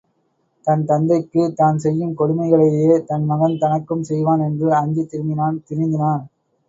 [0.67, 6.25] தன் தந்தைக்குத் தான் செய்யும் கொடுமைகளையே தன் மகன் தனக்கும் செய்வான் என்று அஞ்சித் திரும்பினான் திருந்தினான்.